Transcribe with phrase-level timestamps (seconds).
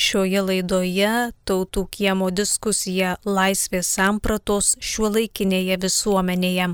[0.00, 1.08] Šioje laidoje
[1.44, 6.70] tautų kiemo diskusija laisvės sampratos šiuolaikinėje visuomenėje.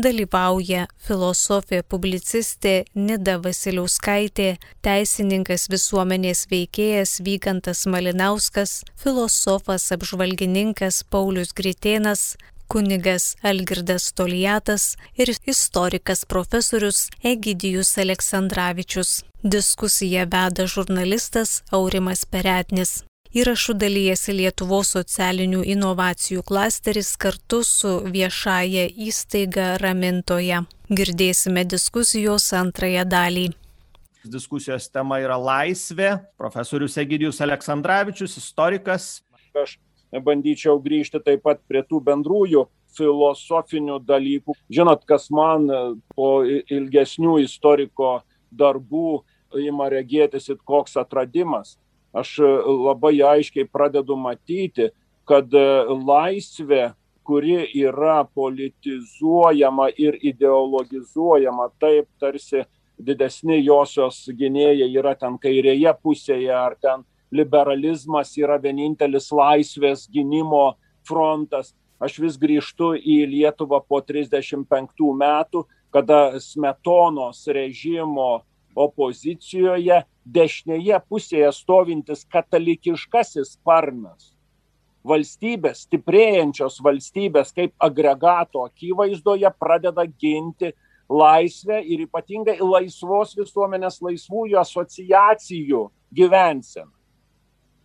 [0.00, 4.54] Dalyvauja filosofė publicistė Nida Vasiliauskaitė,
[4.86, 12.38] teisininkas visuomenės veikėjas Vygantas Malinauskas, filosofas apžvalgininkas Paulius Gritėnas,
[12.70, 19.18] kunigas Algirdas Toliatas ir istorikas profesorius Egidijus Aleksandravičius.
[19.42, 22.90] Diskusiją veda žurnalistas Aurimas Peretnis.
[23.32, 30.60] Įrašų dalyjasi Lietuvos socialinių inovacijų klasteris kartu su viešaja įstaiga Ramintoje.
[30.92, 33.46] Girdėsime diskusijos antrąją dalį.
[34.28, 36.18] Diskusijos tema yra laisvė.
[36.36, 39.22] Profesorius Egidijus Aleksandravičius, istorikas.
[39.56, 39.78] Aš
[40.12, 44.58] bandyčiau grįžti taip pat prie tų bendrųjų filosofinių dalykų.
[44.68, 45.70] Žinot, kas man
[46.12, 48.18] po ilgesnių istoriko
[48.50, 49.20] darbų
[49.58, 51.76] ima regėtis it koks atradimas.
[52.12, 52.48] Aš e,
[52.86, 54.90] labai aiškiai pradedu matyti,
[55.28, 56.90] kad e, laisvė,
[57.22, 62.64] kuri yra politizuojama ir ideologizuojama taip, tarsi
[62.98, 70.74] didesni josios gynėjai yra ten kairėje pusėje, ar ten liberalizmas yra vienintelis laisvės gynimo
[71.06, 71.74] frontas.
[72.00, 78.42] Aš vis grįžtu į Lietuvą po 35 metų, kada Smetonos režimo
[78.78, 84.30] opozicijoje dešinėje pusėje stovintis katalikiškasis sparnas
[85.06, 90.74] valstybės, stiprėjančios valstybės kaip agregato akivaizdoje pradeda ginti
[91.10, 96.92] laisvę ir ypatingai laisvos visuomenės laisvųjų asociacijų gyvenseną.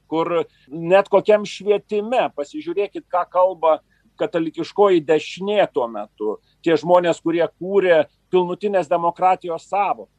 [0.05, 3.79] Kur net kokiam švietime, pasižiūrėkit, ką kalba
[4.19, 10.09] katalikiškoji dešinė tuo metu, tie žmonės, kurie kūrė pilnutinės demokratijos savo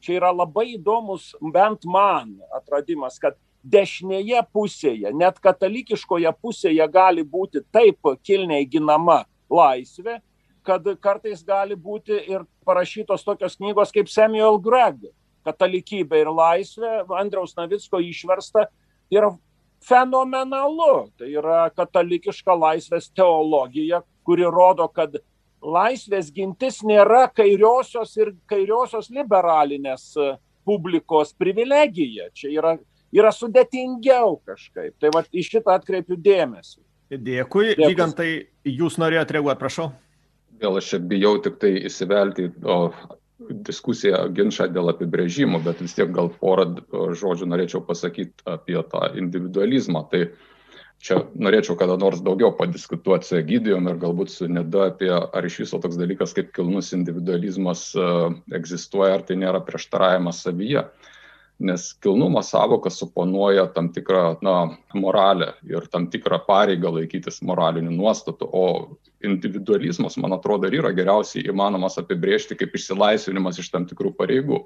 [0.00, 7.64] čia yra labai įdomus bent man atradimas, kad dešinėje pusėje, net katalikiškoje pusėje gali būti
[7.74, 10.20] taip kilniai ginama laisvė,
[10.66, 15.08] kad kartais gali būti ir parašytos tokios knygos kaip Samuel Gregg,
[15.46, 18.66] katalikybė ir laisvė, Andriaus Navicko išversta,
[19.10, 19.32] yra
[19.84, 21.08] fenomenalu.
[21.18, 25.18] Tai yra katalikiška laisvės teologija, kuri rodo, kad
[25.62, 30.32] laisvės gintis nėra kairiosios ir kairiosios liberalinės e,
[30.66, 32.30] publikos privilegija.
[32.34, 32.74] Čia yra,
[33.14, 34.96] yra sudėtingiau kažkaip.
[35.00, 36.80] Tai va, į šitą atkreipiu dėmesį.
[37.10, 37.76] Dėkui.
[37.76, 37.86] Dėkui.
[37.86, 38.30] Vygantai,
[38.66, 39.90] jūs norėjote reaguoti, prašau.
[40.60, 42.78] Gal aš čia bijau tik tai įsivelti o,
[43.38, 46.70] diskusiją, ginčą dėl apibrėžimų, bet vis tiek gal porą
[47.20, 50.06] žodžių norėčiau pasakyti apie tą individualizmą.
[50.12, 50.22] Tai
[51.04, 55.60] čia norėčiau kada nors daugiau padiskutuoti su Egidijom ir galbūt su Neda apie, ar iš
[55.66, 60.86] viso toks dalykas kaip kilnus individualizmas uh, egzistuoja, ar tai nėra prieštaravimas savyje.
[61.66, 64.56] Nes kilnumo savoka suponuoja tam tikrą na,
[64.92, 68.66] moralę ir tam tikrą pareigą laikytis moralinių nuostatų, o
[69.28, 74.62] individualizmas, man atrodo, ir yra geriausiai įmanomas apibriežti kaip išsilaisvinimas iš tam tikrų pareigų.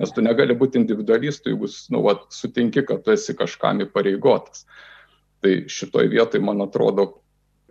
[0.00, 4.66] Nes tu negali būti individualistu, jeigu nu, va, sutinki, kad tu esi kažkam įpareigotas.
[5.44, 7.08] Tai šitoj vietoj, man atrodo,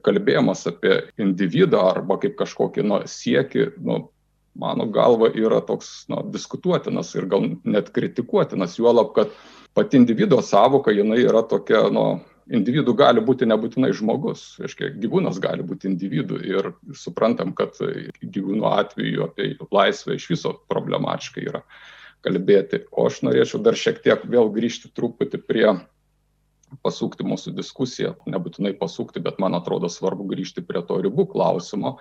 [0.06, 4.00] kalbėjimas apie individą arba kaip kažkokį nu, siekį, nu,
[4.56, 9.34] mano galva, yra toks nu, diskutuotinas ir gal net kritikuotinas, juolab, kad
[9.76, 12.06] pati individo savoka, jinai yra tokia, nu,
[12.54, 17.78] individų gali būti nebūtinai žmogus, reiškia, gyvūnas gali būti individų ir suprantam, kad
[18.22, 21.64] gyvūnų atveju apie laisvę iš viso problematiškai yra
[22.26, 22.84] kalbėti.
[22.92, 25.68] O aš norėčiau dar šiek tiek vėl grįžti truputį prie
[26.86, 31.98] pasukti mūsų diskusiją, nebūtinai pasukti, bet man atrodo svarbu grįžti prie to ribų klausimo.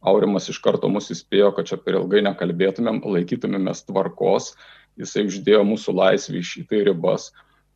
[0.00, 4.54] Aurimas iš karto mus įspėjo, kad čia per ilgai nekalbėtumėm, laikytumėmės tvarkos,
[5.00, 7.30] jisai uždėjo mūsų laisvį iš šitai ribas.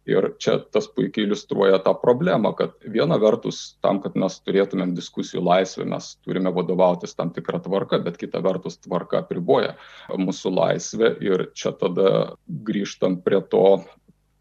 [0.05, 5.41] Ir čia tas puikiai iliustruoja tą problemą, kad viena vertus, tam, kad mes turėtumėm diskusijų
[5.47, 9.79] laisvę, mes turime vadovautis tam tikrą tvarką, bet kita vertus tvarka apriboja
[10.13, 11.15] mūsų laisvę.
[11.25, 12.35] Ir čia tada
[12.69, 13.81] grįžtam prie to,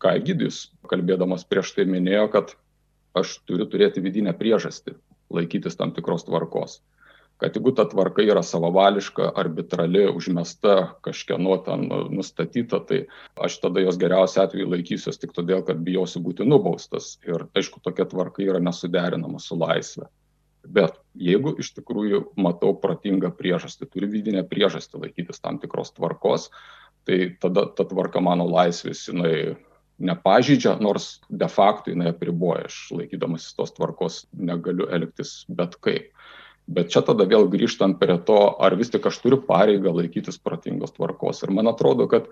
[0.04, 2.56] ką Egidijus kalbėdamas prieš tai minėjo, kad
[3.16, 4.98] aš turiu turėti vidinę priežastį
[5.34, 6.82] laikytis tam tikros tvarkos.
[7.44, 13.02] Kad jeigu ta tvarka yra savavališka, arbitrali, užmesta, kažkieno ten nustatyta, tai
[13.36, 17.18] aš tada jos geriausiu atveju laikysiuos tik todėl, kad bijosiu būti nubaustas.
[17.28, 20.08] Ir aišku, tokia tvarka yra nesuderinama su laisvė.
[20.64, 26.48] Bet jeigu iš tikrųjų matau protingą priežastį, turiu vidinę priežastį laikytis tam tikros tvarkos,
[27.04, 29.58] tai tada ta tvarka mano laisvės, jinai
[30.00, 36.08] nepažydžia, nors de facto jinai apriboja, aš laikydamasis tos tvarkos negaliu elgtis bet kaip.
[36.68, 40.96] Bet čia tada vėl grįžtant prie to, ar vis tik aš turiu pareigą laikytis protingos
[40.96, 41.44] tvarkos.
[41.44, 42.30] Ir man atrodo, kad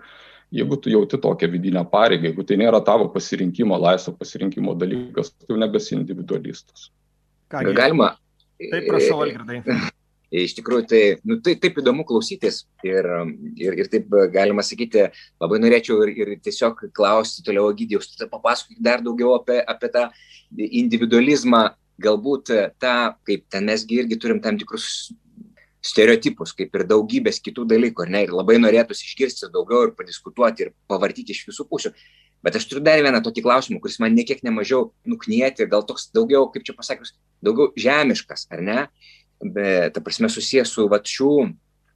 [0.52, 5.58] jeigu tu jauti tokią vidinę pareigą, jeigu tai nėra tavo pasirinkimo, laisvo pasirinkimo dalykas, tu
[5.60, 6.88] nebesi individualistas.
[7.52, 8.14] Ką galima?
[8.62, 9.60] Taip, prašau, Algirdai.
[10.32, 13.04] Iš tikrųjų, tai, nu, tai taip įdomu klausytis ir,
[13.60, 15.10] ir, ir taip galima sakyti,
[15.42, 20.06] labai norėčiau ir, ir tiesiog klausti toliau, Gydijus, papasakok dar daugiau apie, apie tą
[20.56, 21.66] individualizmą,
[22.02, 22.52] galbūt
[22.82, 22.96] tą,
[23.26, 25.12] kaip ten mesgi irgi turim tam tikrus
[25.82, 30.74] stereotipus, kaip ir daugybės kitų dalykų, ne, ir labai norėtųsi išgirsti daugiau ir padiskutuoti ir
[30.90, 31.90] pavartyti iš visų pusių.
[32.42, 36.48] Bet aš turiu dar vieną tokį klausimą, kuris man niekiek nemažiau nuknieti, gal toks daugiau,
[36.54, 38.78] kaip čia pasakius, daugiau žemiškas, ar ne?
[39.42, 41.32] Bet, ta prasme, susijęs su vat, šių,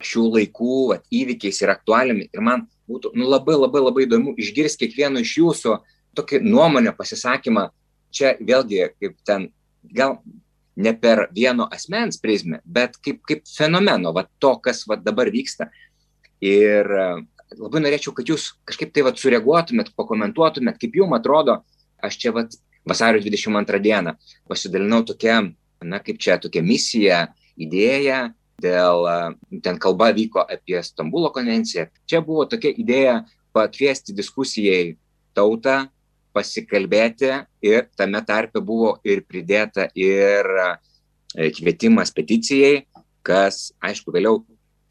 [0.02, 2.28] šių laikų vat, įvykiais ir aktualiami.
[2.34, 5.76] Ir man būtų nu, labai labai labai įdomu išgirsti kiekvieno iš jūsų
[6.18, 7.68] tokį nuomonę, pasisakymą.
[8.14, 9.50] Čia vėlgi, kaip ten,
[9.92, 10.18] gal
[10.76, 15.70] ne per vieno asmens prizmę, bet kaip, kaip fenomeno, va, to, kas va, dabar vyksta.
[16.44, 16.88] Ir
[17.56, 21.60] labai norėčiau, kad jūs kažkaip tai vat, sureaguotumėt, pakomentuotumėt, kaip jums atrodo,
[22.04, 24.14] aš čia vat, vasario 22 dieną
[24.48, 25.40] pasidalinau tokia,
[25.82, 27.22] na kaip čia, tokia misija,
[27.58, 28.30] idėja,
[28.62, 29.08] dėl,
[29.64, 31.88] ten kalba vyko apie Stambulo konvenciją.
[32.08, 33.18] Čia buvo tokia idėja
[33.56, 34.96] pakviesti diskusijai
[35.36, 35.86] tautą,
[36.36, 37.30] pasikalbėti
[37.64, 42.84] ir tame tarpe buvo ir pridėta ir e, kvietimas peticijai,
[43.26, 44.42] kas, aišku, vėliau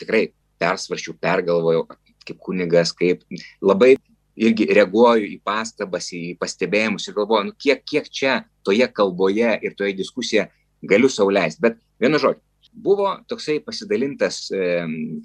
[0.01, 0.27] tikrai
[0.61, 1.85] persvaršiau, pergalvojau,
[2.25, 3.21] kaip kunigas, kaip
[3.61, 3.95] labai
[4.35, 9.77] irgi reaguoju į pastabas, į pastebėjimus ir galvoju, nu, kiek, kiek čia toje kalboje ir
[9.77, 10.49] toje diskusijoje
[10.83, 11.61] galiu sauliaisti.
[11.63, 12.41] Bet vienu žodžiu,
[12.75, 14.49] buvo toksai pasidalintas,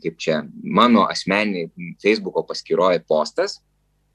[0.04, 1.70] kaip čia, mano asmeniai
[2.02, 3.58] Facebook'o paskyroje postas,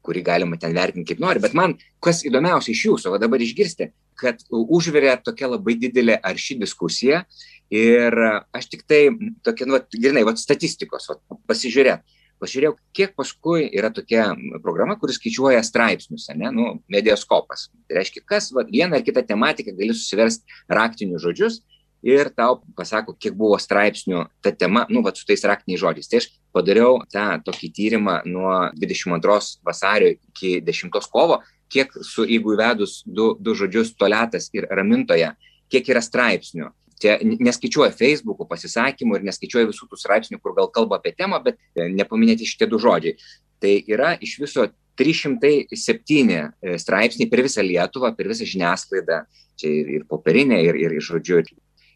[0.05, 3.89] kurį galima ten vertinti kaip nori, bet man kas įdomiausia iš jūsų, o dabar išgirsti,
[4.19, 7.25] kad užvirė tokia labai didelė arši diskusija
[7.73, 8.15] ir
[8.55, 9.07] aš tik tai
[9.43, 12.05] tokia, nu, grinai, va, statistikos, va, pasižiūrėt
[12.41, 14.27] pažiūrėjau, kiek paskui yra tokia
[14.63, 17.69] programa, kuris skaičiuoja straipsnius, ne, nu, medioskopas.
[17.87, 21.61] Tai reiškia, kas va, vieną ar kitą tematiką gali susiversti raktinius žodžius
[22.05, 26.09] ir tau pasako, kiek buvo straipsnių ta tema, nu, va, su tais raktiniais žodžiais.
[26.11, 31.41] Tai aš padariau tą tokį tyrimą nuo 22 vasario iki 10 kovo,
[31.73, 35.33] kiek su, jeigu įvedus du, du žodžius toletas ir ramintoje,
[35.73, 36.71] kiek yra straipsnių
[37.01, 41.59] čia neskaičiuoja Facebook'o pasisakymų ir neskaičiuoja visų tų straipsnių, kur gal kalba apie temą, bet
[41.75, 43.17] e, nepaminėti šitie du žodžiai.
[43.63, 44.67] Tai yra iš viso
[44.99, 49.25] 307 e, straipsniai per visą Lietuvą, per visą žiniasklaidą,
[49.59, 51.43] čia ir, ir popierinė, ir, ir, ir žodžiu.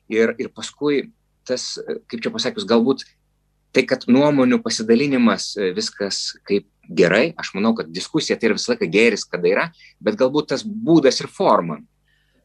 [0.10, 1.10] Ir, ir paskui
[1.48, 3.06] tas, e, kaip čia pasakius, galbūt
[3.76, 8.90] tai, kad nuomonių pasidalinimas viskas kaip gerai, aš manau, kad diskusija tai yra visą laiką
[8.90, 9.68] geris, kada yra,
[10.02, 11.78] bet galbūt tas būdas ir forma.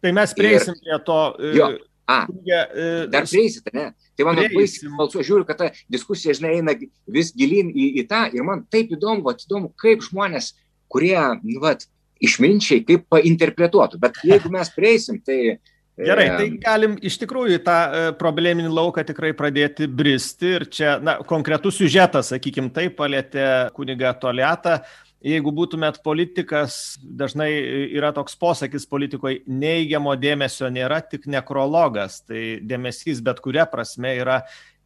[0.04, 1.20] Tai mes prieisim ir, prie to.
[1.56, 1.72] Jo,
[2.04, 3.86] A, e, dar prieisit, ne?
[4.12, 6.74] Tai man labai smalsu, žiūriu, kad ta diskusija, žinai, eina
[7.08, 10.50] vis gilin į, į tą ir man taip įdomu, vat, įdomu, kaip žmonės,
[10.92, 11.86] kurie, nu, vat,
[12.24, 14.02] išminčiai, kaip painterpretuotų.
[14.02, 15.56] Bet jeigu mes prieisim, tai...
[15.94, 21.20] Gerai, tai galim iš tikrųjų tą e, probleminį lauką tikrai pradėti bristi ir čia, na,
[21.22, 24.80] konkretus siužetas, sakykim, taip palėtė kuniga Toliatą,
[25.24, 27.48] jeigu būtumėt politikas, dažnai
[27.94, 32.20] yra toks posakis politikoje, neigiamo dėmesio nėra, tik nekrologas.
[32.26, 34.42] Tai dėmesys bet kuria prasme yra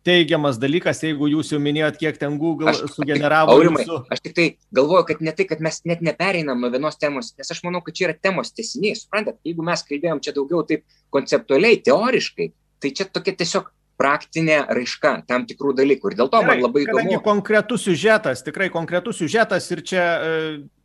[0.07, 3.57] teigiamas dalykas, jeigu jūs jau minėjot, kiek ten Google aš, sugeneravo.
[3.57, 4.01] Aurimai, jūsų...
[4.15, 7.55] Aš tik tai galvoju, kad ne tai, kad mes net nepereinam nuo vienos temos, nes
[7.55, 8.99] aš manau, kad čia yra temos tesiniai.
[8.99, 15.13] Suprantat, jeigu mes kalbėjom čia daugiau taip konceptualiai, teoriškai, tai čia tokia tiesiog praktinė raiška
[15.29, 16.13] tam tikrų dalykų.
[16.13, 17.01] Ir dėl to Gerai, man labai įdomu.
[17.01, 20.37] Kadangi konkretus siužetas, tikrai konkretus siužetas ir čia e,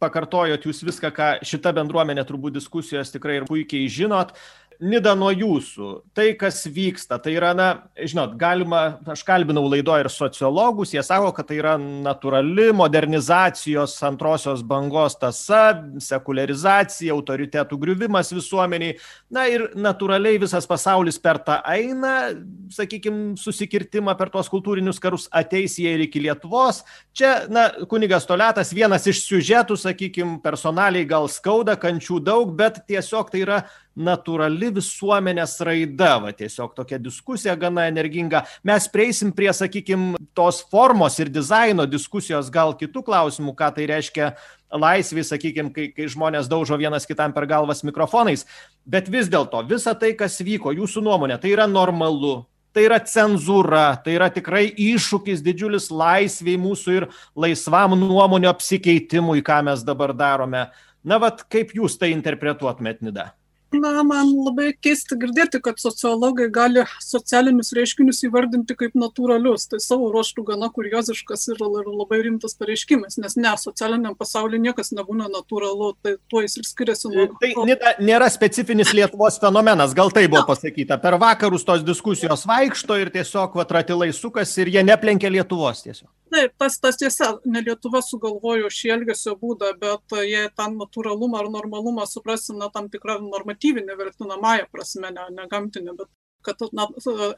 [0.02, 4.34] pakartojot jūs viską, ką šita bendruomenė turbūt diskusijos tikrai ir puikiai žinot.
[4.82, 7.68] Nida nuo jūsų, tai kas vyksta, tai yra, na,
[8.00, 14.64] žinot, galima, aš kalbinau laido ir sociologus, jie sako, kad tai yra natūrali modernizacijos antrosios
[14.66, 15.62] bangos tasa,
[16.02, 18.98] sekularizacija, autoritetų griuvimas visuomeniai,
[19.34, 22.34] na ir natūraliai visas pasaulis per tą eina,
[22.74, 26.82] sakykime, susikirtimą per tuos kultūrinius karus ateis jie ir iki Lietuvos.
[27.16, 33.32] Čia, na, kunigas Toletas vienas iš siužetų, sakykime, personaliai gal skauda, kančių daug, bet tiesiog
[33.34, 33.64] tai yra
[33.94, 38.44] natūrali visuomenės raida, va tiesiog tokia diskusija gana energinga.
[38.66, 44.32] Mes prieisim prie, sakykim, tos formos ir dizaino diskusijos gal kitų klausimų, ką tai reiškia
[44.74, 48.48] laisvė, sakykim, kai, kai žmonės daužo vienas kitam per galvas mikrofonais.
[48.86, 52.42] Bet vis dėlto, visa tai, kas vyko, jūsų nuomonė, tai yra normalu,
[52.74, 57.08] tai yra cenzūra, tai yra tikrai iššūkis didžiulis laisviai mūsų ir
[57.38, 60.66] laisvam nuomonio apsikeitimui, ką mes dabar darome.
[61.04, 63.34] Na, vad, kaip jūs tai interpretuotumėt, Nida?
[63.74, 69.66] Na, man labai keista girdėti, kad sociologai gali socialinius reiškinius įvardinti kaip natūralius.
[69.72, 75.30] Tai savo ruoštų gana kurioziškas ir labai rimtas pareiškimas, nes ne, socialiniam pasaulyje niekas nebūna
[75.34, 77.28] natūralu, tai tuo jis ir skiriasi nuo...
[77.42, 81.00] Tai nėra, nėra specifinis Lietuvos fenomenas, gal tai buvo pasakyta.
[81.02, 86.10] Per vakarus tos diskusijos vaikšto ir tiesiog vatratilai sukasi ir jie neplenkia Lietuvos tiesiog.
[86.34, 91.50] Taip, tas, tas tiesa, ne Lietuva sugalvojo šį elgesio būdą, bet jie tą natūralumą ar
[91.54, 93.20] normalumą suprasina tam tikrą
[93.64, 96.08] normatyvinę vertinamąją prasme, ne, ne gamtinę, bet
[96.42, 96.88] kad na,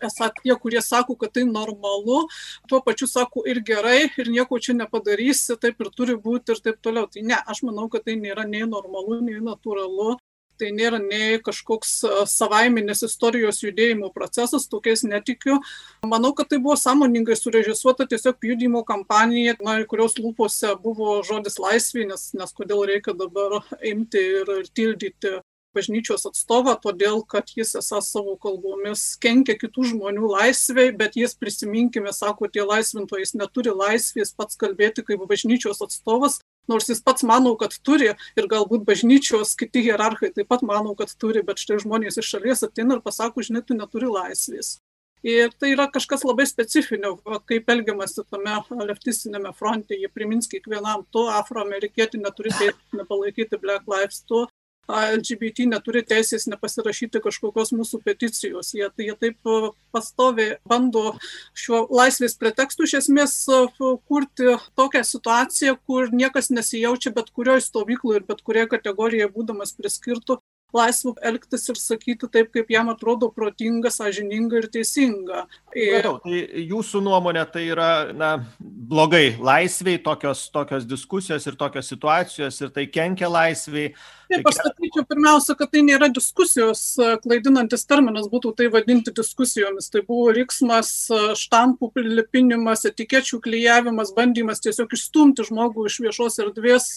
[0.02, 2.28] esą tie, kurie sako, kad tai normalu,
[2.68, 6.82] tuo pačiu sako ir gerai, ir nieko čia nepadarysi, taip ir turi būti ir taip
[6.82, 7.06] toliau.
[7.08, 10.18] Tai ne, aš manau, kad tai nėra nei normalu, nei natūralu
[10.60, 11.92] tai nėra nei kažkoks
[12.32, 15.60] savaiminis istorijos judėjimo procesas, tokiais netikiu.
[16.08, 22.08] Manau, kad tai buvo sąmoningai surežisuota tiesiog judimo kampanija, na, kurios lūpose buvo žodis laisvė,
[22.12, 25.38] nes, nes kodėl reikia dabar imti ir tildyti
[25.76, 32.14] bažnyčios atstovą, todėl kad jis esą savo kalbomis kenkia kitų žmonių laisvei, bet jis prisiminkime,
[32.16, 36.40] sako, tie laisvintojai, jis neturi laisvės pats kalbėti kaip bažnyčios atstovas,
[36.72, 41.14] nors jis pats manau, kad turi ir galbūt bažnyčios kiti hierarchai taip pat manau, kad
[41.20, 44.78] turi, bet štai žmonės iš šalies ateina ir pasako, žinai, tu neturi laisvės.
[45.26, 47.16] Ir tai yra kažkas labai specifinio,
[47.50, 49.98] kaip elgiamasi tame leftistinėme fronte.
[49.98, 54.44] Jie primins kiekvienam, tu afroamerikietį neturi teisės nepalaikyti Black Lives, tu
[54.90, 58.74] LGBT neturi teisės nepasirašyti kažkokios mūsų peticijos.
[58.78, 59.52] Jie, jie taip
[59.96, 61.16] pastovi bando
[61.58, 63.38] šiuo laisvės pretekstu iš esmės
[63.80, 70.40] kurti tokią situaciją, kur niekas nesijaučia bet kurioje stovykloje ir bet kurioje kategorijoje būdamas priskirtų
[70.76, 75.46] laisvu elgtis ir sakyti taip, kaip jam atrodo protinga, sąžininga ir teisinga.
[75.76, 76.00] Ir...
[76.00, 82.62] Matau, tai jūsų nuomonė tai yra na, blogai laisviai, tokios, tokios diskusijos ir tokios situacijos
[82.62, 83.94] ir tai kenkia laisviai.
[84.30, 86.84] Taip, aš sakyčiau pirmiausia, kad tai nėra diskusijos,
[87.24, 89.92] klaidinantis terminas būtų tai vadinti diskusijomis.
[89.94, 90.94] Tai buvo riksmas,
[91.42, 96.90] štampų prilipinimas, etikečių klyjavimas, bandymas tiesiog išstumti žmogų iš viešos erdvės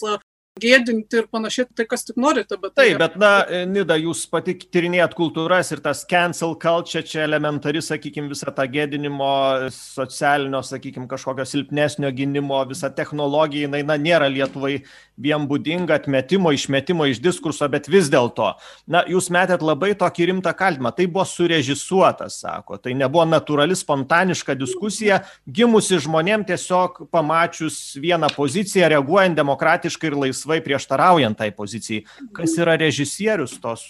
[0.59, 2.57] gėdinti ir panašiai, tai kas tik norite.
[2.59, 2.99] Bet Taip, tai...
[3.01, 3.31] bet na,
[3.69, 9.31] Nida, jūs pati tyrinėjat kultūras ir tas cancel culture čia elementari, sakykime, visa ta gėdinimo,
[9.73, 14.79] socialinio, sakykime, kažkokio silpnesnio gynimo, visa technologija, jinai, na, nėra Lietuvai
[15.19, 18.53] vien būdinga atmetimo, išmetimo iš diskurso, bet vis dėlto,
[18.87, 24.55] na, jūs metėt labai tokį rimtą kaltimą, tai buvo surežisuotas, sako, tai nebuvo natūrali, spontaniška
[24.59, 32.05] diskusija, gimusi žmonėm tiesiog pamačius vieną poziciją, reaguojant demokratiškai ir laisvai laisvai prieštaraujant tai pozicijai.
[32.33, 33.85] Kas yra režisierius tos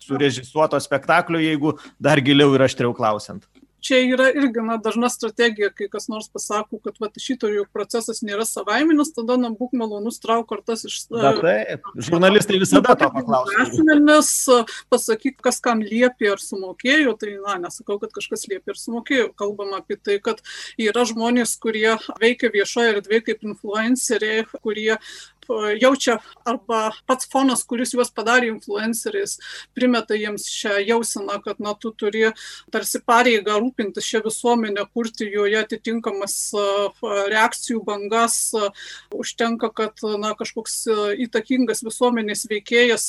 [0.00, 3.44] surežisuoto spektaklio, jeigu dar giliau ir aštriau klausiant?
[3.84, 8.22] čia yra irgi na, dažna strategija, kai kas nors pasako, kad va, šito jų procesas
[8.24, 10.98] nėra savaiminis, tada na, būk malonus trauk kartas iš...
[11.12, 13.58] Na, taip, žurnalistai visada to paklausia.
[13.66, 14.32] Asmenis,
[14.92, 19.28] pasakyk, kas kam liepė ar sumokėjo, tai, na, nesakau, kad kažkas liepė ir sumokėjo.
[19.40, 20.40] Kalbam apie tai, kad
[20.80, 24.94] yra žmonės, kurie veikia viešoje erdvėje kaip influenceriai, kurie
[25.80, 29.38] jaučia arba pats fonas, kuris juos padarė influenceriais,
[29.76, 32.26] primeta jiems šią jauseną, kad na, tu turi
[32.72, 36.36] tarsi pareigą rūpintis šią visuomenę, kurti joje atitinkamas
[37.02, 38.38] reakcijų bangas,
[39.14, 40.84] užtenka, kad na, kažkoks
[41.24, 43.06] įtakingas visuomenės veikėjas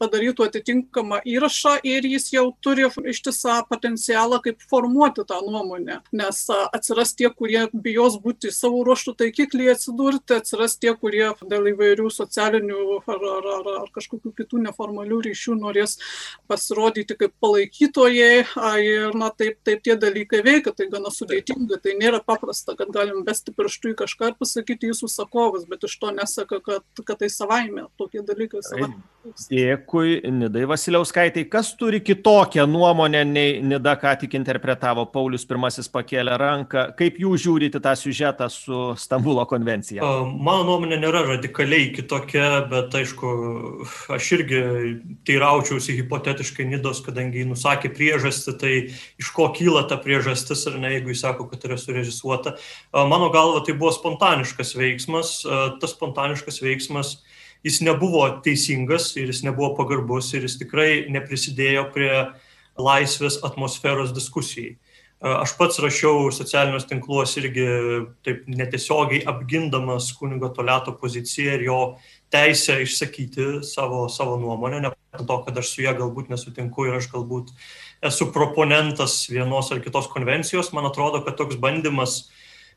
[0.00, 7.14] padarytų atitinkamą įrašą ir jis jau turi ištisą potencialą kaip formuoti tą nuomonę, nes atsiras
[7.18, 13.24] tie, kurie bijos būti savo ruoštų taikiklyje atsidurti, atsiras tie, kurie dėl įvairių socialinių ar,
[13.32, 15.98] ar, ar, ar kažkokių kitų neformalių ryšių norės
[16.50, 18.44] pasirodyti kaip palaikytojai
[18.84, 23.24] ir na, taip, taip tie dalykai veikia, tai gana sudėtinga, tai nėra paprasta, kad galim
[23.26, 27.30] besti pirštų į kažką ir pasakyti jūsų sakovas, bet iš to nesaka, kad, kad tai
[27.32, 29.02] savaime tokie dalykai savaime.
[29.48, 31.44] Dėkui, Nidai Vasiliauskaitai.
[31.50, 35.04] Kas turi kitokią nuomonę nei Nida ką tik interpretavo?
[35.12, 36.84] Paulius pirmasis pakėlė ranką.
[36.98, 40.06] Kaip jūs žiūrite tą siužetą su Stambulo konvencija?
[40.32, 41.24] Mano nuomonė nėra
[41.58, 43.28] radikaliai kitokia, bet aišku,
[44.14, 44.60] aš irgi
[45.26, 48.72] teiraučiausi hipotetiškai Nidos, kadangi jis nusakė priežastį, tai
[49.18, 52.56] iš ko kyla ta priežastis, ar ne, jeigu jis sako, kad yra surežisuota.
[52.94, 55.42] Mano galva, tai buvo spontaniškas veiksmas.
[55.80, 57.18] Tas spontaniškas veiksmas
[57.66, 62.12] jis nebuvo teisingas ir jis nebuvo pagarbus ir jis tikrai neprisidėjo prie
[62.78, 64.76] laisvės atmosferos diskusijai.
[65.18, 67.64] Aš pats rašiau socialinius tinkluos irgi
[68.22, 71.78] taip netiesiogiai apgindamas kunigo Toleto poziciją ir jo
[72.30, 74.92] teisę išsakyti savo, savo nuomonę, ne
[75.26, 77.50] to, kad aš su ją galbūt nesutinku ir aš galbūt
[78.06, 80.70] esu proponentas vienos ar kitos konvencijos.
[80.70, 82.28] Man atrodo, kad toks bandymas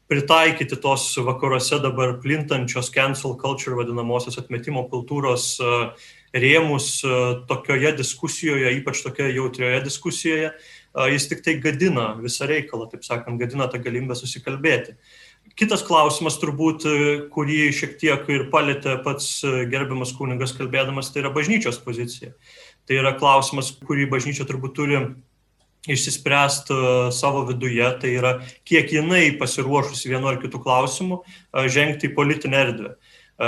[0.09, 5.59] pritaikyti tos vakaruose dabar plintančios cancel culture vadinamosios atmetimo kultūros
[6.33, 6.89] rėmus
[7.47, 10.51] tokioje diskusijoje, ypač tokioje jautrioje diskusijoje,
[11.11, 14.97] jis tik tai gadina visą reikalą, taip sakant, gadina tą galimybę susikalbėti.
[15.57, 16.85] Kitas klausimas turbūt,
[17.33, 22.31] kurį šiek tiek ir palėtė pats gerbiamas kunigas kalbėdamas, tai yra bažnyčios pozicija.
[22.87, 25.01] Tai yra klausimas, kurį bažnyčia turbūt turi
[25.89, 26.77] išsispręsti
[27.15, 28.35] savo viduje, tai yra
[28.69, 31.23] kiek jinai pasiruošusi vienu ar kitu klausimu
[31.73, 32.93] žengti į politinę erdvę.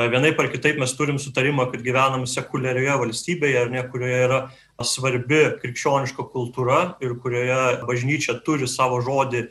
[0.09, 4.39] Vienaip ar kitaip mes turim sutarimą, kad gyvenam sekuliarioje valstybėje, ar ne, kurioje yra
[4.81, 9.45] svarbi krikščioniška kultūra ir kurioje bažnyčia turi savo žodį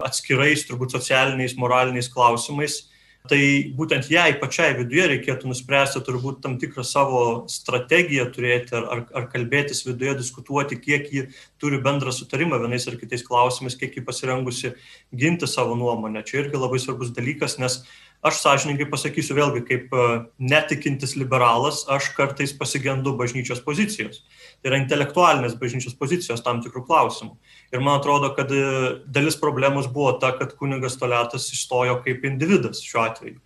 [0.00, 2.84] atskirais, turbūt socialiniais, moraliniais klausimais.
[3.28, 3.38] Tai
[3.76, 7.18] būtent jai pačiai viduje reikėtų nuspręsti turbūt tam tikrą savo
[7.52, 11.26] strategiją turėti ar, ar, ar kalbėtis viduje, diskutuoti, kiek ji
[11.60, 14.72] turi bendrą sutarimą vienais ar kitais klausimais, kiek ji pasirengusi
[15.12, 16.24] ginti savo nuomonę.
[16.24, 17.82] Čia irgi labai svarbus dalykas, nes
[18.26, 20.06] aš sąžininkai pasakysiu vėlgi, kaip e,
[20.52, 24.20] netikintis liberalas, aš kartais pasigendu bažnyčios pozicijos.
[24.60, 27.32] Tai yra intelektualinės bažnyčios pozicijos tam tikrų klausimų.
[27.72, 28.60] Ir man atrodo, kad e,
[29.08, 33.40] dalis problemos buvo ta, kad kunigas Toletas išstojo kaip individas šiuo atveju.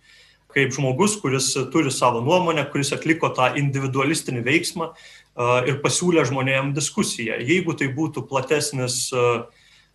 [0.55, 4.95] Kaip žmogus, kuris turi savo nuomonę, kuris atliko tą individualistinį veiksmą e,
[5.71, 7.39] ir pasiūlė žmonėms diskusiją.
[7.39, 9.23] Jeigu tai būtų platesnis e,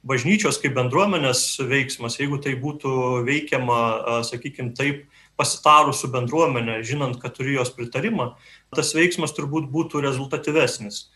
[0.06, 3.80] bažnyčios kaip bendruomenės veiksmas, jeigu tai būtų veikiama,
[4.26, 5.04] sakykime, taip,
[5.40, 8.34] pasitarus su bendruomenė, žinant, kad turi jos pritarimą,
[8.76, 11.06] tas veiksmas turbūt būtų rezultatyvesnis.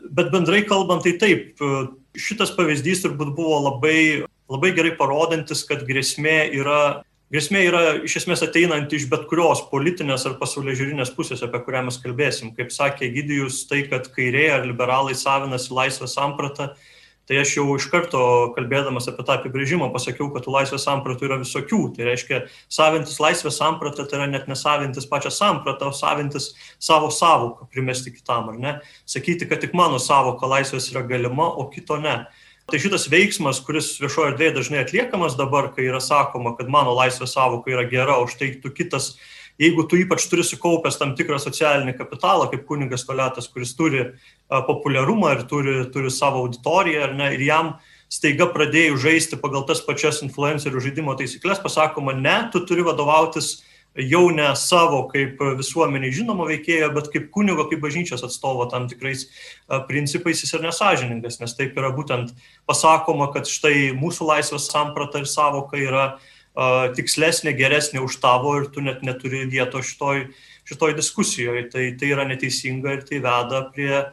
[0.00, 1.60] Bet bendrai kalbant, tai taip,
[2.18, 8.42] šitas pavyzdys turbūt buvo labai, labai gerai parodantis, kad grėsmė yra, grėsmė yra iš esmės
[8.46, 12.54] ateinanti iš bet kurios politinės ar pasaulio žiūrinės pusės, apie kurią mes kalbėsim.
[12.56, 16.72] Kaip sakė Gidijus, tai, kad kairiai ar liberalai savinasi laisvę sampratą,
[17.30, 18.20] Tai aš jau iš karto
[18.56, 21.78] kalbėdamas apie tą apibrėžimą pasakiau, kad laisvės sampratų yra visokių.
[21.94, 26.48] Tai reiškia, savintis laisvės sampratą tai yra net nesavintis pačią sampratą, o savintis
[26.82, 28.74] savo savoką primesti kitam, ar ne?
[29.06, 32.24] Sakyti, kad tik mano savoka laisvės yra galima, o kito ne.
[32.66, 37.38] Tai šitas veiksmas, kuris viešoje erdvėje dažnai atliekamas dabar, kai yra sakoma, kad mano laisvės
[37.38, 39.14] savoka yra gera, o štai tu kitas
[39.60, 44.06] jeigu tu ypač turi sukaupęs tam tikrą socialinį kapitalą, kaip kunigas Toletas, kuris turi
[44.50, 47.72] populiarumą ir turi, turi savo auditoriją, ne, ir jam
[48.10, 53.60] staiga pradėjai žaisti pagal tas pačias influencerių žaidimo taisyklės, pasakoma, ne, tu turi vadovautis
[53.98, 59.26] jau ne savo kaip visuomeniai žinomo veikėjo, bet kaip kunigo, kaip bažnyčios atstovo tam tikrais
[59.88, 62.30] principais jis ir nesažiningas, nes taip yra būtent
[62.70, 66.30] pasakoma, kad štai mūsų laisvės samprata ir savoka yra uh,
[66.94, 70.28] tikslesnė, geresnė už tavo ir tu net neturi vietos šitoj,
[70.70, 71.68] šitoj diskusijoje.
[71.70, 74.04] Tai, tai yra neteisinga ir tai veda prie,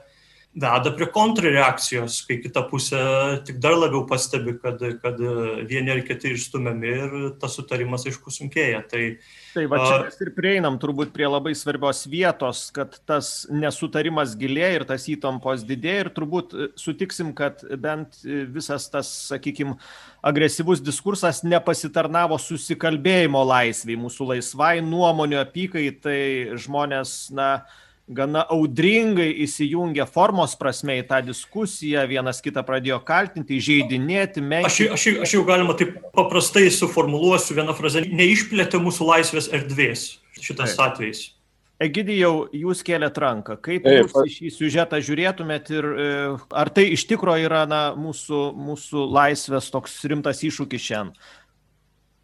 [0.58, 3.00] veda prie kontrreakcijos, kai kita pusė
[3.46, 5.20] tik dar labiau pastebi, kad, kad
[5.70, 8.82] vieni ar kiti išstumiami ir tas sutarimas, aišku, sunkėja.
[8.90, 9.04] Tai,
[9.54, 14.82] Tai va čia mes ir prieinam turbūt prie labai svarbios vietos, kad tas nesutarimas gilėja
[14.82, 19.78] ir tas įtampos didėja ir turbūt sutiksim, kad bent visas tas, sakykime,
[20.26, 26.22] agresyvus diskursas nepasitarnavo susikalbėjimo laisviai, mūsų laisvai nuomonių apykaitai,
[26.62, 27.52] žmonės, na,
[28.08, 34.90] gana audringai įsijungė formos prasme į tą diskusiją, vienas kitą pradėjo kaltinti, žaidinėti, menkinti.
[34.94, 40.78] Aš, aš, aš jau galima taip paprastai suformuluosiu vieną frazę, neišplėtė mūsų laisvės erdvės šitas
[40.78, 40.86] Taip.
[40.92, 41.26] atvejis.
[41.78, 43.60] Egidijau, jūs kėlėt ranką.
[43.62, 46.08] Kaip jūs į šį siužetą žiūrėtumėt ir e,
[46.50, 51.28] ar tai iš tikrųjų yra na, mūsų, mūsų laisvės toks rimtas iššūkis šiandien?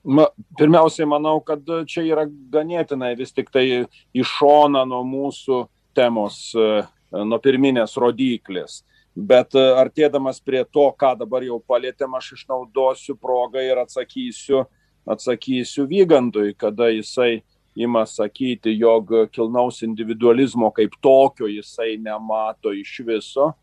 [0.04, 0.26] Ma,
[0.60, 5.62] pirmiausiai, manau, kad čia yra ganėtinai vis tik tai iš šona nuo mūsų
[5.96, 6.82] temos, e,
[7.24, 8.82] nuo pirminės rodiklės.
[9.16, 14.66] Bet e, artėdamas prie to, ką dabar jau palėtėm, aš išnaudosiu progą ir atsakysiu,
[15.08, 17.40] atsakysiu Vygandui, kada jisai
[17.80, 23.54] ima sakyti, jog kilnaus individualizmo kaip tokio jisai nemato iš viso,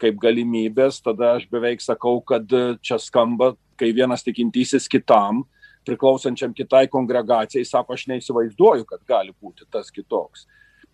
[0.00, 2.48] kaip galimybės, tada aš beveik sakau, kad
[2.80, 5.44] čia skamba, kai vienas tikintysis kitam,
[5.90, 10.46] priklausančiam kitai kongregacijai, sako, aš neįsivaizduoju, kad gali būti tas kitoks.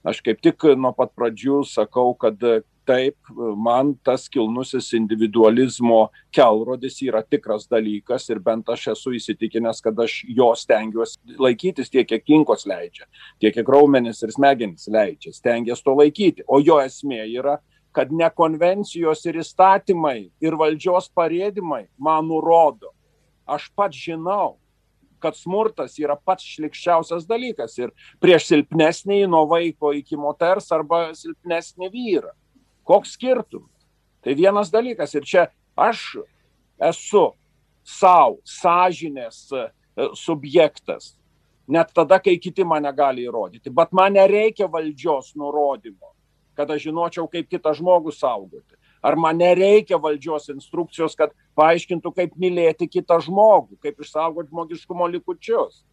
[0.06, 2.42] Aš kaip tik nuo pat pradžių sakau, kad
[2.86, 3.16] taip,
[3.58, 10.20] man tas kilnusis individualizmo kelrodis yra tikras dalykas ir bent aš esu įsitikinęs, kad aš
[10.30, 13.08] jo stengiuosi laikytis tiek, kiek kinkos leidžia,
[13.40, 16.46] tiek, kiek raumenis ir smegenis leidžia, stengiuosi to laikyti.
[16.46, 17.58] O jo esmė yra,
[17.96, 22.92] kad ne konvencijos ir įstatymai ir valdžios parėdimai man nurodo.
[23.46, 24.56] Aš pats žinau,
[25.26, 27.90] kad smurtas yra pats šlikščiausias dalykas ir
[28.22, 32.30] prieš silpnesnį nuo vaiko iki moters arba silpnesnį vyrą.
[32.86, 33.72] Koks skirtumas?
[34.22, 36.20] Tai vienas dalykas ir čia aš
[36.78, 37.28] esu
[37.86, 39.66] savo sąžinės e,
[40.18, 41.14] subjektas,
[41.66, 46.12] net tada, kai kiti mane gali įrodyti, bet man nereikia valdžios nurodymo.
[46.56, 48.78] kad aš žinočiau, kaip kitą žmogų saugoti.
[49.06, 55.84] Ar man nereikia valdžios instrukcijos, kad paaiškintų, kaip mylėti kitą žmogų, kaip išsaugoti žmogiškumo likučius.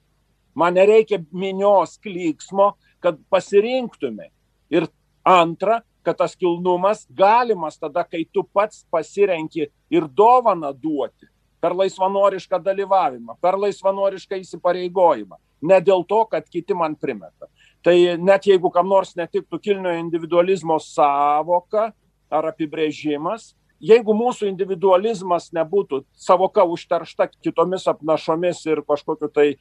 [0.58, 2.74] Man nereikia minios klyksmo,
[3.04, 4.32] kad pasirinktume.
[4.74, 4.88] Ir
[5.26, 11.30] antra, kad tas kilnumas galimas tada, kai tu pats pasirenki ir dovaną duoti
[11.64, 15.38] per laisvanorišką dalyvavimą, per laisvanorišką įsipareigojimą.
[15.64, 17.48] Ne dėl to, kad kiti man primeta.
[17.84, 21.94] Tai net jeigu kam nors netiktų kilnio individualizmo savoka
[22.34, 23.52] ar apibrėžimas,
[23.84, 29.58] jeigu mūsų individualizmas nebūtų savoka užteršta kitomis apnašomis ir kažkokiu tai e,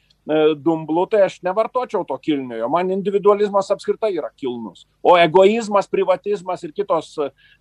[0.54, 2.68] dumblu, tai aš nevartočiau to kilniojo.
[2.72, 4.86] Man individualizmas apskritai yra kilnus.
[5.02, 7.14] O egoizmas, privatizmas ir kitos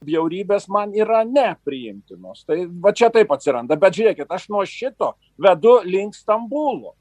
[0.06, 2.46] bjaurybės man yra nepriimtinos.
[2.46, 3.78] Tai va čia taip atsiranda.
[3.82, 6.96] Bet žiūrėkit, aš nuo šito vedu link Stambulo.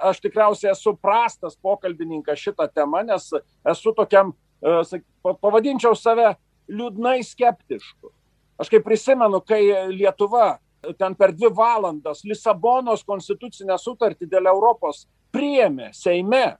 [0.00, 3.26] Aš tikriausiai esu prastas pokalbininkas šitą temą, nes
[3.68, 4.30] esu tokiam,
[4.62, 5.02] e,
[5.42, 6.30] pavadinčiau save
[6.70, 8.14] liūdnai skeptišku
[8.60, 10.58] Aš kaip prisimenu, kai Lietuva
[11.00, 16.58] ten per dvi valandas Lisabonos konstitucinę sutartį dėl Europos priėmė Seime,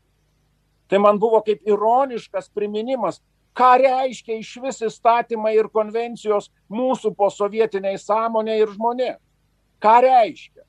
[0.88, 3.20] tai man buvo kaip ironiškas priminimas,
[3.52, 9.12] ką reiškia iš vis įstatymai ir konvencijos mūsų posovietiniai sąmonė ir žmonė.
[9.80, 10.64] Ką reiškia?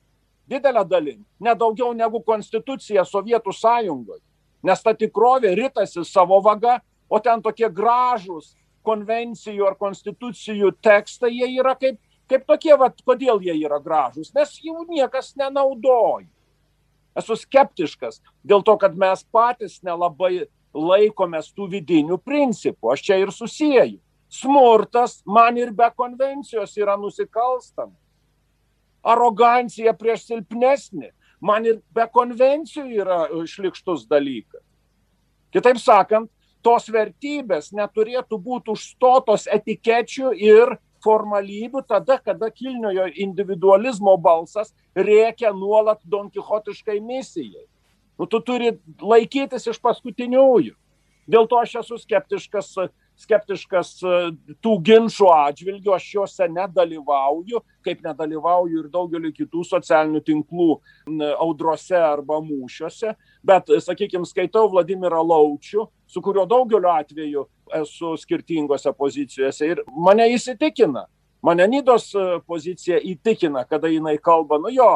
[0.52, 4.24] Didelę dalim, nedaugiau negu konstitucija Sovietų sąjungoje.
[4.68, 8.52] Nes ta tikrovė rytasi savo vaga, o ten tokie gražūs
[8.86, 12.00] konvencijų ar konstitucijų tekstai, jie yra kaip,
[12.32, 16.30] kaip tokie, vat, kodėl jie yra gražus, nes jų niekas nenaudoja.
[17.18, 22.94] Esu skeptiškas dėl to, kad mes patys nelabai laikomės tų vidinių principų.
[22.94, 24.00] Aš čia ir susijęju.
[24.32, 27.92] Smurtas man ir be konvencijos yra nusikalstama.
[29.04, 31.10] Arogancija prieš silpnesnį
[31.44, 34.64] man ir be konvencijų yra šlikštus dalykas.
[35.52, 36.30] Kitaip sakant,
[36.64, 46.02] tos vertybės neturėtų būti užstotos etikečių ir formalybių tada, kada kilniojo individualizmo balsas rėkia nuolat
[46.06, 47.66] donkichotiškai misijai.
[48.20, 50.76] Nu, tu turi laikytis iš paskutiniųjų.
[51.32, 52.76] Dėl to aš esu skeptiškas
[53.20, 54.20] skeptiškas e,
[54.64, 60.70] tų ginčių atžvilgių, aš juose nedalyvauju, kaip nedalyvauju ir daugeliu kitų socialinių tinklų
[61.42, 67.48] audrose arba mūšiuose, bet, sakykime, skaitau Vladimirą Laučių, su kuriuo daugeliu atveju
[67.82, 71.08] esu skirtingose pozicijose ir mane įsitikina.
[71.42, 74.92] Mane Nidos e, pozicija įtikina, kada jinai kalba, nu jo,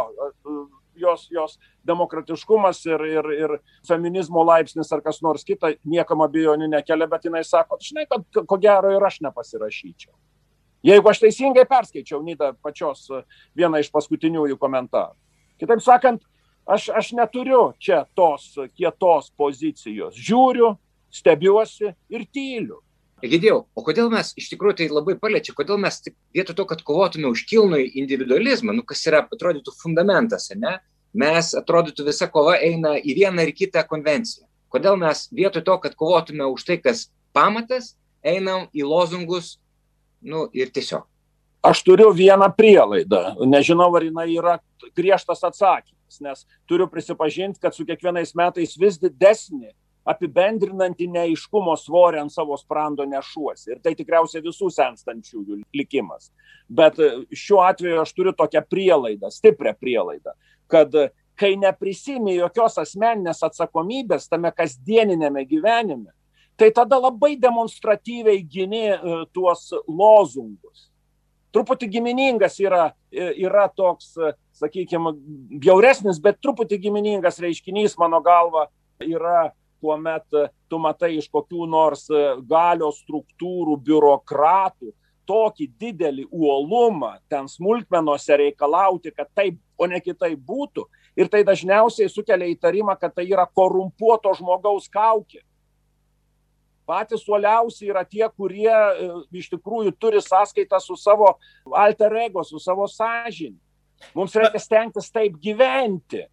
[1.00, 3.56] jos, jos demokratiškumas ir, ir, ir
[3.88, 8.60] feminizmo laipsnis ar kas nors kita niekam abejonių nekelia, bet jinai sako, žinai, kad ko
[8.62, 10.14] gero ir aš nepasirašyčiau.
[10.86, 13.08] Jeigu aš teisingai perskaičiau Nida pačios
[13.58, 15.16] vieną iš paskutiniųjų komentarų.
[15.58, 16.22] Kitaip sakant,
[16.70, 20.14] aš, aš neturiu čia tos kietos pozicijos.
[20.14, 20.76] Žiūriu,
[21.10, 22.85] stebiuosi ir tyliu.
[23.24, 26.02] Egidėjau, o kodėl mes iš tikrųjų tai labai paliečia, kodėl mes
[26.36, 30.74] vietoj to, kad kovotume už kilnų individualizmą, nu, kas yra, atrodytų, fundamentas, ne,
[31.16, 34.44] mes atrodytų visa kova eina į vieną ir kitą konvenciją.
[34.74, 39.56] Kodėl mes vietoj to, kad kovotume už tai, kas pamatas, einam į lozungus,
[40.20, 41.08] nu ir tiesiog.
[41.66, 44.60] Aš turiu vieną prielaidą, nežinau, ar jinai yra
[44.98, 49.72] griežtas atsakymas, nes turiu prisipažinti, kad su kiekvienais metais vis didesnė
[50.06, 53.72] apibendrinantį neaiškumo svorį ant savo sprando nešuosi.
[53.74, 56.30] Ir tai tikriausiai visų senstančiųjų likimas.
[56.70, 60.36] Bet e, šiuo atveju aš turiu tokią prielaidą, stiprią prielaidą,
[60.72, 66.14] kad e, kai neprisimi jokios asmeninės atsakomybės tame kasdieninėme gyvenime,
[66.56, 70.92] tai tada labai demonstratyviai gini e, tuos lozungus.
[71.56, 74.10] Truputį giminingas yra, yra toks,
[74.60, 75.14] sakykime,
[75.56, 78.66] bjauresnis, bet truputį giminingas reiškinys, mano galva,
[79.00, 84.94] yra kuomet e, tu matai iš kokių nors e, galios struktūrų, biurokratų
[85.26, 90.86] tokį didelį uolumą ten smulkmenuose reikalauti, kad taip, o ne kitaip būtų.
[91.18, 95.42] Ir tai dažniausiai sukelia įtarimą, kad tai yra korumpuoto žmogaus kaukė.
[96.86, 99.10] Patys uoliausi yra tie, kurie e,
[99.42, 101.34] iš tikrųjų turi sąskaitą su savo
[101.74, 103.58] alter ego, su savo sąžinį.
[104.14, 106.26] Mums reikia stengtis taip gyventi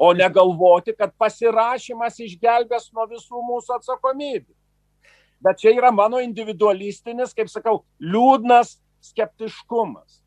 [0.00, 4.54] o negalvoti, kad pasirašymas išgelbės nuo visų mūsų atsakomybių.
[5.44, 8.78] Bet čia yra mano individualistinis, kaip sakau, liūdnas
[9.10, 10.20] skeptiškumas.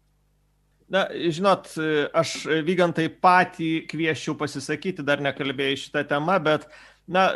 [0.93, 1.71] Na, žinot,
[2.13, 6.67] aš vygantai patį kvieščiau pasisakyti, dar nekalbėjau šitą temą, bet,
[7.09, 7.31] na,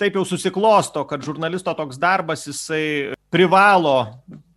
[0.00, 3.96] taip jau susiklosto, kad žurnalisto toks darbas, jisai privalo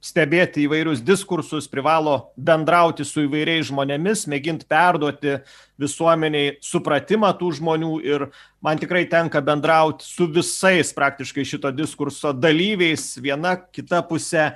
[0.04, 5.38] stebėti įvairius diskursus, privalo bendrauti su įvairiais žmonėmis, mėginti perduoti
[5.80, 8.28] visuomeniai supratimą tų žmonių ir
[8.64, 14.52] man tikrai tenka bendrauti su visais praktiškai šito diskurso dalyviais, viena, kita pusė.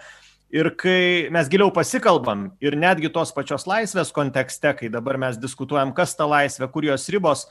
[0.47, 5.91] Ir kai mes giliau pasikalbam ir netgi tos pačios laisvės kontekste, kai dabar mes diskutuojam,
[5.95, 7.43] kas ta laisvė, kur jos ribos,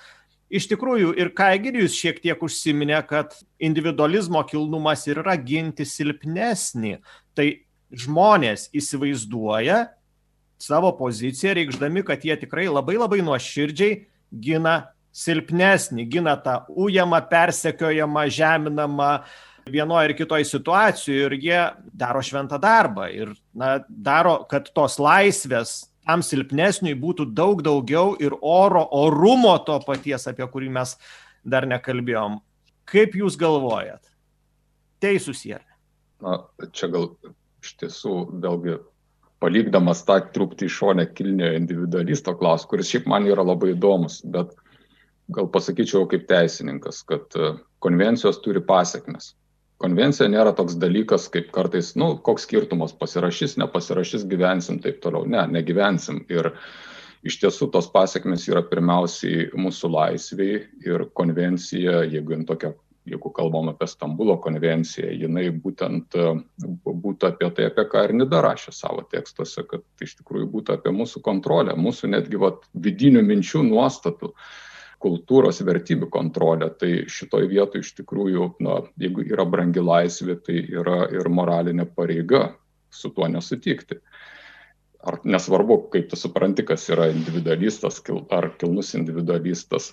[0.49, 6.97] iš tikrųjų ir ką egidijus šiek tiek užsiminė kad individualizmo kilnumas ir yra ginti silpnesnį
[7.37, 9.87] tai žmonės įsivaizduoja
[10.59, 13.99] savo poziciją reikšdami kad jie tikrai labai labai nuoširdžiai
[14.33, 14.77] gina
[15.17, 19.11] silpnesnį gina tą ujamą persekiojamą žeminamą
[19.67, 21.61] vienoj ar kitoj situacijoj ir jie
[21.93, 28.37] daro šventą darbą ir na daro kad tos laisvės tam silpnesniui būtų daug daugiau ir
[28.41, 30.95] oro, orumo to paties, apie kurį mes
[31.43, 32.39] dar nekalbėjom.
[32.87, 34.07] Kaip Jūs galvojat?
[35.03, 35.59] Teisūs jie?
[36.23, 36.39] Na,
[36.73, 37.11] čia gal
[37.67, 38.79] iš tiesų vėlgi
[39.43, 44.55] palikdamas tą truptį išonę kilnio individualisto klausimą, kuris šiaip man yra labai įdomus, bet
[45.37, 49.35] gal pasakyčiau kaip teisininkas, kad e, konvencijos turi pasiekmes
[49.83, 55.27] konvencija nėra toks dalykas, kaip kartais, nu, koks skirtumas, pasirašys, nepasirašys, gyvensim, taip toliau.
[55.29, 56.23] Ne, negyvensim.
[56.33, 56.53] Ir
[57.27, 62.73] iš tiesų tos pasiekmes yra pirmiausiai mūsų laisviai ir konvencija, jeigu tokia,
[63.07, 66.17] jeigu kalbam apie Stambulo konvenciją, jinai būtent
[66.85, 70.93] būtų apie tai, apie ką ir Nida rašė savo tekstuose, kad iš tikrųjų būtų apie
[70.97, 74.33] mūsų kontrolę, mūsų netgi vat, vidinių minčių nuostatų
[75.03, 76.71] kultūros vertybių kontrolė.
[76.81, 82.49] Tai šitoj vietoj iš tikrųjų, na, jeigu yra brangi laisvė, tai yra ir moralinė pareiga
[82.91, 84.01] su tuo nesutikti.
[85.07, 88.01] Ar nesvarbu, kaip tu supranti, kas yra individualistas
[88.35, 89.93] ar kilnus individualistas.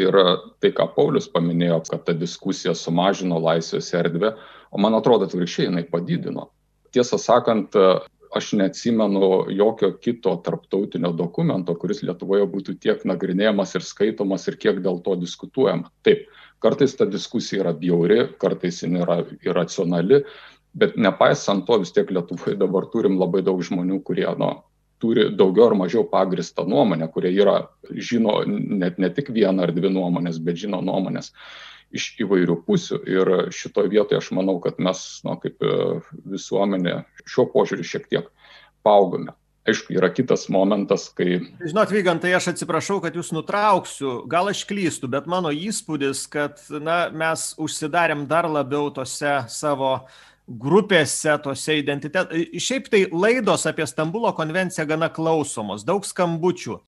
[0.00, 0.16] Ir
[0.62, 4.34] tai, ką Paulius paminėjo, kad ta diskusija sumažino laisvės erdvę,
[4.70, 6.48] o man atrodo, atvirkščiai jinai padidino.
[6.94, 7.76] Tiesą sakant,
[8.34, 14.78] aš neatsimenu jokio kito tarptautinio dokumento, kuris Lietuvoje būtų tiek nagrinėjamas ir skaitomas ir kiek
[14.84, 15.90] dėl to diskutuojama.
[16.06, 16.28] Taip,
[16.62, 20.22] kartais ta diskusija yra bjauri, kartais ji yra irracionali,
[20.78, 24.54] bet nepaisant to vis tiek Lietuvoje dabar turim labai daug žmonių, kurie nu,
[25.00, 27.56] turi daugiau ar mažiau pagristą nuomonę, kurie yra,
[27.90, 31.32] žino net ne tik vieną ar dvi nuomonės, bet žino nuomonės
[31.90, 33.00] iš įvairių pusių.
[33.10, 35.74] Ir šitoje vietoje aš manau, kad mes, na, kaip e,
[36.30, 38.30] visuomenė, šiuo požiūriu šiek tiek
[38.86, 39.34] paugome.
[39.68, 41.42] Aišku, yra kitas momentas, kai...
[41.60, 47.02] Žinot, Vygantai, aš atsiprašau, kad jūs nutrauksiu, gal aš klystu, bet mano įspūdis, kad na,
[47.12, 49.98] mes užsidarėm dar labiau tose savo
[50.50, 52.60] grupėse, tose identitetuose.
[52.60, 56.80] Šiaip tai laidos apie Stambulo konvenciją gana klausomos, daug skambučių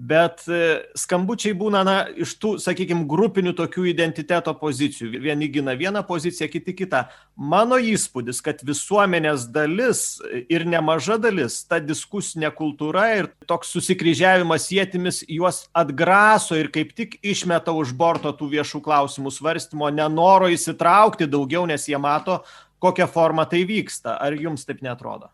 [0.00, 0.60] bet e,
[0.98, 6.74] skambučiai būna na iš tų sakykim grupinių tokių identiteto pozicijų vieni gina vieną poziciją kiti
[6.78, 7.02] kitą
[7.36, 10.04] mano įspūdis kad visuomenės dalis
[10.48, 17.18] ir nemaža dalis ta diskusinė kultūra ir toks susikryžiavimas ietimis juos atgraso ir kaip tik
[17.20, 22.40] išmeta už borto tų viešų klausimų svarstymo nenoro įsitraukti daugiau nes jie mato
[22.80, 24.16] kokia forma tai vyksta?
[24.20, 25.30] Ar jums taip neatrodo?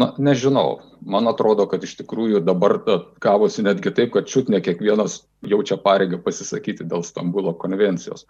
[0.00, 0.80] Na nežinau.
[1.04, 2.78] Man atrodo kad iš tikrųjų dabar
[3.20, 8.24] gavosi netgi taip kad čiut ne kiekvienas jaučia pareigą pasisakyti dėl stambulo konvencijos.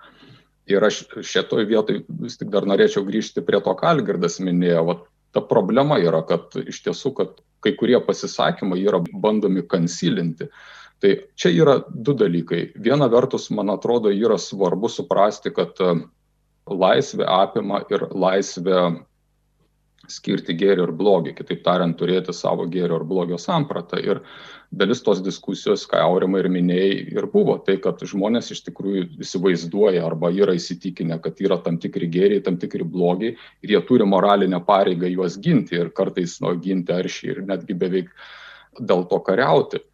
[0.71, 4.85] Ir aš šitoj vietoj vis tik dar norėčiau grįžti prie to ką algirdas minėjo.
[4.91, 10.51] Vat ta problema yra kad iš tiesų kad kai kurie pasisakymai yra bandomi kansilinti.
[11.03, 12.73] Tai čia yra du dalykai.
[12.79, 15.79] Viena vertus man atrodo yra svarbu suprasti kad
[16.71, 18.83] laisvė apima ir laisvę
[20.11, 24.01] skirti gėrį ir blogį, kitaip tariant, turėti savo gėrio ir blogio sampratą.
[24.03, 24.21] Ir
[24.75, 30.03] dalis tos diskusijos, ką Aurima ir minėjai, ir buvo tai, kad žmonės iš tikrųjų įsivaizduoja
[30.07, 34.63] arba yra įsitikinę, kad yra tam tikri gėriai, tam tikri blogiai ir jie turi moralinę
[34.67, 38.11] pareigą juos ginti ir kartais nu, ginti aršiai ir netgi beveik
[38.81, 39.85] dėl to kariauti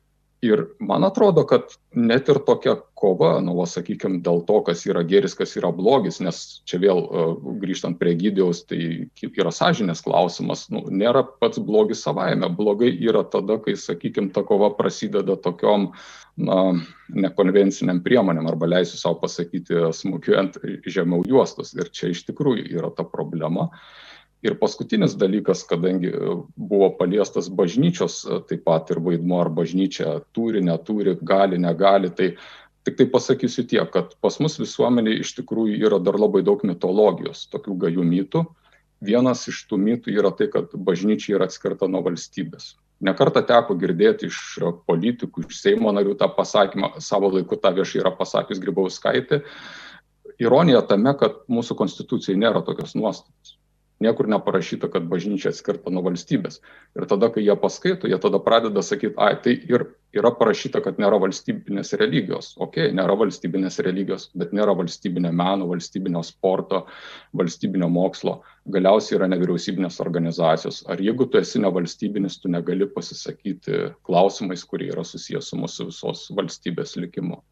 [0.42, 5.02] ir man atrodo kad net ir tokia kova nu va sakykim dėl to kas yra
[5.06, 7.24] gėris kas yra blogis nes čia vėl e,
[7.62, 8.80] grįžtant prie egidijaus tai
[9.28, 12.50] yra sąžinės klausimas nu nėra pats blogis savaime.
[12.54, 15.90] Blogai yra tada kai sakykim ta kova prasideda tokiom
[16.38, 16.58] na
[17.10, 21.74] nekonvencinėm priemonėm arba leisiu sau pasakyti smūgiuojant žemiau juostos.
[21.74, 23.72] Ir čia iš tikrųjų yra ta problema
[24.42, 30.20] ir paskutinis dalykas kadangi e, buvo paliestas bažnyčios e, taip pat ir vaidmuo ar bažnyčia
[30.36, 32.34] turi neturi gali negali tai
[32.86, 37.76] tiktai pasakysiu tiek kad pas mus visuomenėj iš tikrųjų yra dar labai daug mitologijos tokių
[37.86, 38.44] gajų mitų.
[39.04, 42.76] Vienas iš tų mitų yra tai kad bažnyčia yra atskirta nuo valstybės.
[43.04, 44.38] Ne kartą teko girdėti iš
[44.88, 49.44] politikų iš seimo narių tą pasakymą savo laiku tą viešai yra pasakius grybauskaitė.
[50.42, 53.57] Ironija tame kad mūsų konstitucijoj nėra tokios nuostatos
[53.98, 56.60] Niekur neparašyta, kad bažnyčia atskirta nuo valstybės.
[56.94, 61.00] Ir tada, kai jie paskaito, jie tada pradeda sakyti, ai, tai ir yra parašyta, kad
[61.02, 62.52] nėra valstybinės religijos.
[62.62, 66.84] Ok, nėra valstybinės religijos, bet nėra valstybinio meno, valstybinio sporto,
[67.40, 68.38] valstybinio mokslo.
[68.70, 70.84] Galiausiai yra nevyriausybinės organizacijos.
[70.86, 76.28] Ar jeigu tu esi nevalstybinis, tu negali pasisakyti klausimais, kurie yra susijęs su mūsų visos
[76.38, 77.42] valstybės likimu.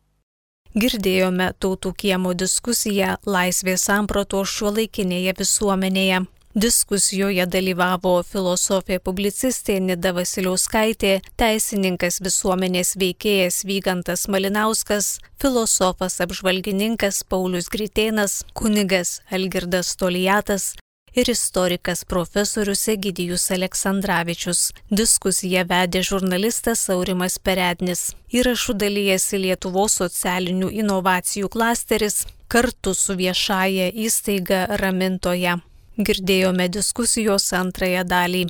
[0.77, 6.19] Girdėjome tautų kiemo diskusiją laisvės samprato šiuolaikinėje visuomenėje.
[6.57, 18.39] Diskusijoje dalyvavo filosofė publicistė Nida Vasiliauskaitė, teisininkas visuomenės veikėjas Vygantas Malinauskas, filosofas apžvalgininkas Paulius Gritėnas,
[18.57, 20.71] kunigas Algirdas Tolijatas,
[21.13, 24.73] ir istorikas profesorius Egidijus Aleksandраvičius.
[24.89, 28.15] Diskusiją vedė žurnalistas Saurimas Perednis.
[28.33, 35.59] Įrašų dalyjasi Lietuvos socialinių inovacijų klasteris kartu su viešaja įstaiga Ramintoje.
[35.97, 38.43] Girdėjome diskusijos antrąją dalį.